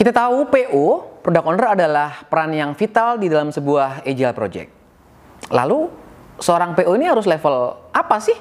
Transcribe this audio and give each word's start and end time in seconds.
Kita 0.00 0.16
tahu 0.16 0.48
PO, 0.48 0.84
product 1.20 1.44
owner 1.44 1.76
adalah 1.76 2.24
peran 2.24 2.56
yang 2.56 2.72
vital 2.72 3.20
di 3.20 3.28
dalam 3.28 3.52
sebuah 3.52 4.00
agile 4.00 4.32
project. 4.32 4.72
Lalu, 5.52 5.92
seorang 6.40 6.72
PO 6.72 6.96
ini 6.96 7.04
harus 7.04 7.28
level 7.28 7.76
apa 7.92 8.16
sih? 8.16 8.32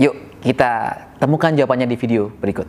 Yuk, 0.00 0.40
kita 0.40 0.96
temukan 1.20 1.52
jawabannya 1.52 1.84
di 1.84 1.92
video 2.00 2.32
berikut. 2.40 2.64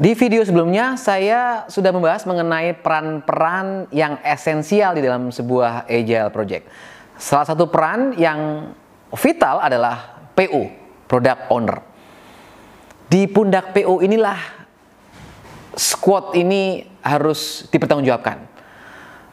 Di 0.00 0.16
video 0.16 0.48
sebelumnya, 0.48 0.96
saya 0.96 1.68
sudah 1.68 1.92
membahas 1.92 2.24
mengenai 2.24 2.72
peran-peran 2.80 3.84
yang 3.92 4.16
esensial 4.24 4.96
di 4.96 5.04
dalam 5.04 5.28
sebuah 5.28 5.84
agile 5.92 6.32
project. 6.32 6.64
Salah 7.20 7.44
satu 7.44 7.68
peran 7.68 8.16
yang 8.16 8.72
vital 9.14 9.60
adalah 9.60 10.28
PO, 10.32 10.62
Product 11.08 11.40
Owner. 11.52 11.78
Di 13.08 13.28
pundak 13.28 13.76
PO 13.76 14.00
inilah 14.00 14.40
squad 15.76 16.32
ini 16.36 16.84
harus 17.04 17.68
dipertanggungjawabkan. 17.68 18.38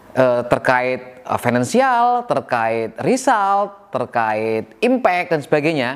E, 0.09 0.25
terkait 0.51 1.19
uh, 1.29 1.37
finansial, 1.37 2.25
terkait 2.25 2.97
result, 3.05 3.93
terkait 3.93 4.73
impact, 4.81 5.27
dan 5.31 5.41
sebagainya 5.45 5.89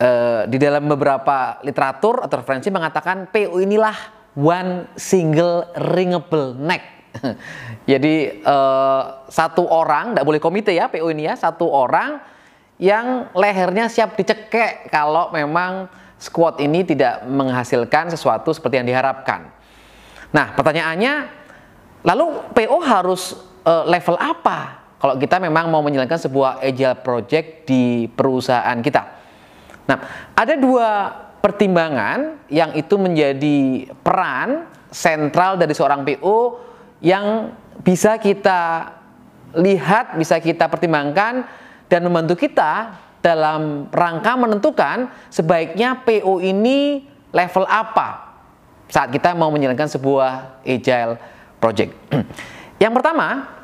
uh, 0.00 0.48
di 0.48 0.56
dalam 0.56 0.88
beberapa 0.88 1.60
literatur 1.60 2.24
atau 2.24 2.40
referensi 2.40 2.72
mengatakan 2.72 3.28
PO 3.28 3.60
inilah 3.60 3.94
one 4.32 4.88
single 4.96 5.68
ringable 5.92 6.56
neck. 6.56 7.12
Jadi 7.90 8.44
uh, 8.44 9.28
satu 9.28 9.68
orang, 9.68 10.16
tidak 10.16 10.26
boleh 10.26 10.40
komite 10.40 10.72
ya 10.72 10.88
PO 10.88 11.12
ini 11.12 11.28
ya, 11.28 11.36
satu 11.36 11.68
orang 11.68 12.37
yang 12.78 13.30
lehernya 13.34 13.90
siap 13.90 14.14
dicekek 14.14 14.90
kalau 14.90 15.34
memang 15.34 15.90
squad 16.18 16.62
ini 16.62 16.82
tidak 16.82 17.26
menghasilkan 17.26 18.10
sesuatu 18.10 18.54
seperti 18.54 18.82
yang 18.82 18.88
diharapkan. 18.88 19.50
Nah 20.30 20.54
pertanyaannya, 20.54 21.14
lalu 22.06 22.26
PO 22.54 22.78
harus 22.82 23.34
uh, 23.66 23.86
level 23.86 24.14
apa 24.18 24.78
kalau 24.98 25.14
kita 25.14 25.38
memang 25.38 25.70
mau 25.70 25.78
menjalankan 25.78 26.18
sebuah 26.18 26.58
agile 26.58 26.98
project 27.02 27.70
di 27.70 28.10
perusahaan 28.10 28.78
kita? 28.82 29.02
Nah, 29.86 29.98
ada 30.34 30.58
dua 30.58 31.14
pertimbangan 31.38 32.44
yang 32.50 32.74
itu 32.74 32.98
menjadi 32.98 33.88
peran 34.02 34.66
sentral 34.90 35.54
dari 35.54 35.70
seorang 35.72 36.02
PO 36.02 36.60
yang 36.98 37.54
bisa 37.86 38.18
kita 38.18 38.90
lihat, 39.54 40.18
bisa 40.18 40.42
kita 40.42 40.66
pertimbangkan 40.66 41.46
dan 41.88 42.04
membantu 42.04 42.36
kita 42.36 42.96
dalam 43.18 43.90
rangka 43.90 44.38
menentukan 44.38 45.10
sebaiknya 45.32 46.00
PO 46.06 46.38
ini 46.40 47.04
level 47.34 47.66
apa 47.66 48.28
saat 48.88 49.12
kita 49.12 49.36
mau 49.36 49.52
menjalankan 49.52 49.88
sebuah 49.90 50.62
agile 50.64 51.20
project. 51.60 51.92
Yang 52.82 52.92
pertama 52.94 53.58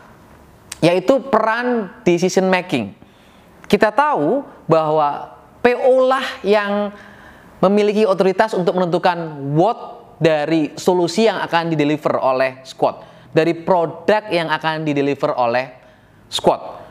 yaitu 0.84 1.17
peran 1.33 1.89
decision 2.05 2.45
making. 2.52 2.92
Kita 3.64 3.89
tahu 3.89 4.45
bahwa 4.69 5.33
PO 5.64 5.95
lah 6.05 6.45
yang 6.45 6.92
memiliki 7.64 8.05
otoritas 8.05 8.52
untuk 8.52 8.77
menentukan 8.77 9.41
what 9.56 10.12
dari 10.20 10.77
solusi 10.77 11.25
yang 11.25 11.41
akan 11.41 11.72
dideliver 11.72 12.20
oleh 12.20 12.61
squad, 12.69 13.00
dari 13.33 13.56
produk 13.56 14.28
yang 14.28 14.52
akan 14.52 14.84
dideliver 14.84 15.33
oleh 15.33 15.72
squad. 16.28 16.83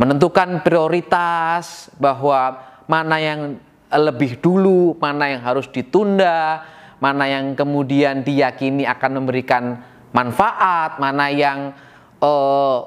Menentukan 0.00 0.64
prioritas 0.64 1.92
bahwa 2.00 2.56
mana 2.88 3.20
yang 3.20 3.60
lebih 3.92 4.40
dulu, 4.40 4.96
mana 4.96 5.28
yang 5.28 5.44
harus 5.44 5.68
ditunda, 5.68 6.64
mana 6.96 7.28
yang 7.28 7.52
kemudian 7.52 8.24
diyakini 8.24 8.88
akan 8.88 9.20
memberikan 9.20 9.84
manfaat, 10.16 10.96
mana 10.96 11.28
yang 11.28 11.76
uh, 12.24 12.78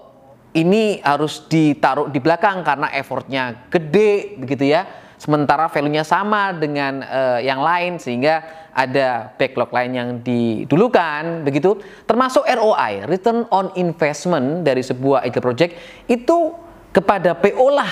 ini 0.56 1.04
harus 1.04 1.46
ditaruh 1.46 2.08
di 2.10 2.24
belakang 2.24 2.64
karena 2.64 2.88
effortnya 2.96 3.68
gede 3.68 4.40
begitu 4.40 4.72
ya. 4.72 4.88
Sementara 5.16 5.72
value-nya 5.72 6.04
sama 6.04 6.52
dengan 6.52 7.00
uh, 7.04 7.40
yang 7.40 7.64
lain 7.64 7.98
sehingga 8.00 8.68
ada 8.76 9.32
backlog 9.40 9.72
lain 9.72 9.92
yang 9.96 10.10
didulukan 10.20 11.48
begitu. 11.48 11.80
Termasuk 12.04 12.44
ROI 12.44 13.08
return 13.08 13.48
on 13.52 13.72
investment 13.80 14.68
dari 14.68 14.84
sebuah 14.84 15.24
agile 15.24 15.44
project 15.44 15.72
itu 16.12 16.65
kepada 16.96 17.36
PO 17.36 17.68
lah 17.76 17.92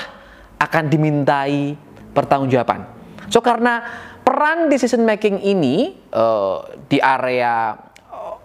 akan 0.63 0.87
dimintai 0.87 1.75
pertanggungjawaban. 2.15 2.87
So 3.27 3.43
karena 3.43 3.83
peran 4.23 4.71
decision 4.71 5.03
making 5.03 5.43
ini 5.43 5.99
uh, 6.15 6.63
di 6.87 7.03
area 7.03 7.75
uh, 8.07 8.35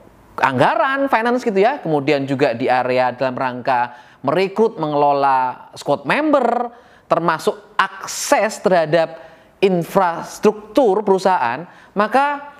anggaran 0.42 1.06
finance 1.06 1.46
gitu 1.46 1.62
ya, 1.62 1.78
kemudian 1.78 2.26
juga 2.26 2.58
di 2.58 2.66
area 2.66 3.14
dalam 3.14 3.38
rangka 3.38 3.94
merekrut 4.26 4.82
mengelola 4.82 5.70
squad 5.78 6.02
member 6.02 6.74
termasuk 7.06 7.78
akses 7.78 8.58
terhadap 8.58 9.22
infrastruktur 9.62 11.06
perusahaan, 11.06 11.64
maka 11.94 12.52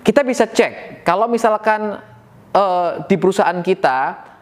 kita 0.00 0.24
bisa 0.24 0.48
cek 0.48 1.04
kalau 1.04 1.28
misalkan 1.28 2.00
uh, 2.56 3.04
di 3.04 3.16
perusahaan 3.20 3.60
kita 3.60 3.98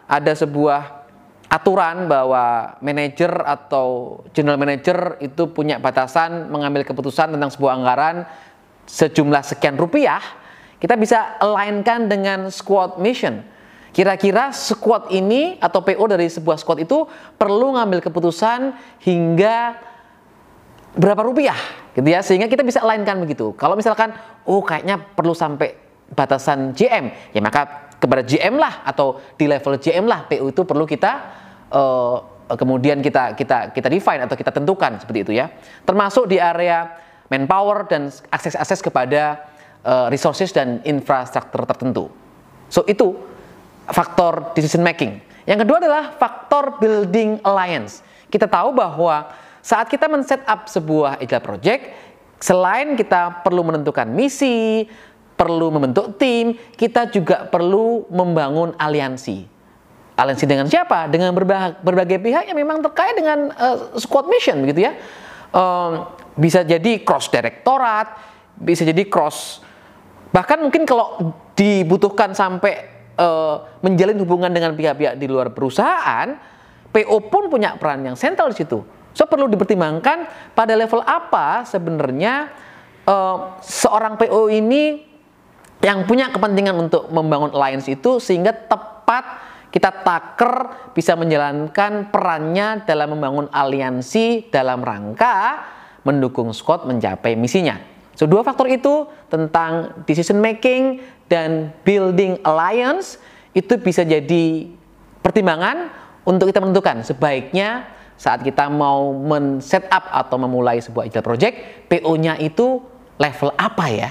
ada 0.07 0.33
sebuah 0.33 1.04
aturan 1.47 2.09
bahwa 2.09 2.75
manajer 2.81 3.29
atau 3.45 4.19
general 4.33 4.57
manager 4.57 5.21
itu 5.21 5.49
punya 5.53 5.77
batasan 5.77 6.49
mengambil 6.49 6.81
keputusan 6.81 7.37
tentang 7.37 7.53
sebuah 7.53 7.71
anggaran 7.77 8.25
sejumlah 8.85 9.41
sekian 9.45 9.77
rupiah, 9.77 10.21
kita 10.77 10.93
bisa 10.97 11.37
alignkan 11.41 12.05
dengan 12.05 12.49
squad 12.53 13.01
mission 13.01 13.45
Kira-kira 13.95 14.51
squad 14.51 15.07
ini 15.07 15.55
atau 15.55 15.79
PO 15.79 16.03
dari 16.11 16.27
sebuah 16.27 16.59
squad 16.59 16.83
itu 16.83 17.07
perlu 17.39 17.79
ngambil 17.79 18.03
keputusan 18.03 18.75
hingga 18.99 19.79
berapa 20.99 21.23
rupiah 21.23 21.55
gitu 21.95 22.03
ya 22.03 22.19
sehingga 22.19 22.51
kita 22.51 22.67
bisa 22.67 22.83
lainkan 22.83 23.23
begitu. 23.23 23.55
Kalau 23.55 23.79
misalkan 23.79 24.11
oh 24.43 24.59
kayaknya 24.59 24.99
perlu 24.99 25.31
sampai 25.31 25.79
batasan 26.11 26.75
GM 26.75 27.07
ya 27.31 27.39
maka 27.39 27.84
kepada 27.99 28.21
GM 28.21 28.59
lah 28.59 28.83
atau 28.83 29.19
di 29.39 29.47
level 29.47 29.79
GM 29.79 30.05
lah 30.05 30.27
PO 30.27 30.51
itu 30.51 30.61
perlu 30.67 30.83
kita 30.83 31.11
uh, 31.71 32.17
kemudian 32.53 33.01
kita 33.01 33.33
kita 33.33 33.73
kita 33.73 33.87
define 33.89 34.21
atau 34.27 34.37
kita 34.37 34.53
tentukan 34.53 35.01
seperti 35.01 35.19
itu 35.25 35.31
ya. 35.33 35.49
Termasuk 35.87 36.29
di 36.29 36.37
area 36.37 36.93
manpower 37.29 37.89
dan 37.89 38.13
akses-akses 38.29 38.85
kepada 38.85 39.41
uh, 39.81 40.07
resources 40.13 40.53
dan 40.53 40.81
infrastruktur 40.85 41.65
tertentu. 41.65 42.05
So 42.69 42.85
itu 42.85 43.17
faktor 43.89 44.53
decision 44.53 44.85
making. 44.85 45.21
Yang 45.45 45.65
kedua 45.65 45.77
adalah 45.77 46.03
faktor 46.17 46.81
building 46.81 47.41
alliance. 47.45 48.01
Kita 48.29 48.49
tahu 48.49 48.73
bahwa 48.73 49.29
saat 49.61 49.89
kita 49.89 50.09
men-set 50.09 50.41
up 50.45 50.65
sebuah 50.69 51.21
agile 51.21 51.41
project, 51.41 51.83
selain 52.41 52.97
kita 52.97 53.45
perlu 53.45 53.61
menentukan 53.65 54.09
misi, 54.09 54.89
perlu 55.35 55.67
membentuk 55.71 56.15
tim, 56.15 56.55
kita 56.79 57.11
juga 57.11 57.47
perlu 57.47 58.07
membangun 58.07 58.71
aliansi. 58.79 59.43
Aliansi 60.15 60.45
dengan 60.47 60.67
siapa? 60.71 61.11
Dengan 61.11 61.35
berbagai, 61.35 61.83
berbagai 61.83 62.17
pihak 62.23 62.47
yang 62.47 62.55
memang 62.55 62.79
terkait 62.79 63.19
dengan 63.19 63.51
uh, 63.51 63.99
squad 63.99 64.31
mission 64.31 64.63
gitu 64.63 64.87
ya. 64.87 64.95
Um, 65.51 66.07
bisa 66.39 66.63
jadi 66.63 67.03
cross 67.03 67.27
direktorat, 67.27 68.15
bisa 68.55 68.87
jadi 68.87 69.03
cross 69.07 69.63
bahkan 70.35 70.59
mungkin 70.59 70.83
kalau 70.83 71.31
dibutuhkan 71.55 72.35
sampai 72.35 72.91
uh, 73.15 73.79
menjalin 73.79 74.19
hubungan 74.19 74.51
dengan 74.51 74.75
pihak-pihak 74.75 75.15
di 75.15 75.31
luar 75.31 75.55
perusahaan, 75.55 76.35
PO 76.91 77.31
pun 77.31 77.47
punya 77.47 77.79
peran 77.79 78.03
yang 78.03 78.19
sentral 78.19 78.51
di 78.51 78.59
situ. 78.59 78.83
So 79.15 79.23
perlu 79.31 79.47
dipertimbangkan 79.47 80.51
pada 80.51 80.75
level 80.75 80.99
apa 81.07 81.63
sebenarnya 81.63 82.51
uh, 83.07 83.55
seorang 83.63 84.19
PO 84.19 84.51
ini 84.51 85.14
yang 85.83 86.07
punya 86.07 86.31
kepentingan 86.31 86.75
untuk 86.87 87.11
membangun 87.11 87.51
alliance 87.51 87.89
itu 87.91 88.21
sehingga 88.21 88.55
tepat 88.55 89.43
kita 89.75 89.91
taker 89.91 90.53
bisa 90.95 91.19
menjalankan 91.19 92.07
perannya 92.07 92.87
dalam 92.87 93.11
membangun 93.19 93.51
aliansi 93.51 94.47
dalam 94.47 94.79
rangka 94.79 95.67
mendukung 96.07 96.55
squad 96.55 96.87
mencapai 96.87 97.35
misinya. 97.35 97.75
So 98.15 98.23
dua 98.23 98.47
faktor 98.47 98.71
itu 98.71 99.03
tentang 99.27 99.91
decision 100.07 100.39
making 100.39 101.03
dan 101.27 101.75
building 101.83 102.39
alliance 102.47 103.19
itu 103.51 103.75
bisa 103.75 104.07
jadi 104.07 104.71
pertimbangan 105.19 105.91
untuk 106.23 106.47
kita 106.47 106.63
menentukan 106.63 107.03
sebaiknya 107.03 107.91
saat 108.15 108.47
kita 108.47 108.71
mau 108.71 109.11
men-set 109.11 109.91
up 109.91 110.07
atau 110.07 110.39
memulai 110.39 110.79
sebuah 110.79 111.11
agile 111.11 111.25
project, 111.25 111.55
PO-nya 111.91 112.39
itu 112.39 112.79
level 113.19 113.51
apa 113.59 113.85
ya? 113.91 114.09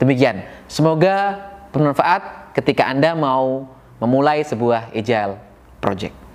Demikian. 0.00 0.48
Semoga 0.64 1.36
bermanfaat 1.76 2.56
ketika 2.56 2.88
Anda 2.88 3.12
mau 3.12 3.68
memulai 4.00 4.40
sebuah 4.40 4.88
agile 4.96 5.36
project. 5.78 6.29